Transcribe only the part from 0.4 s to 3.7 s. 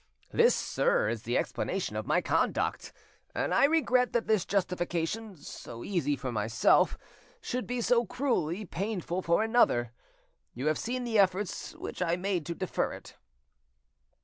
sir, is the explanation of my conduct, and I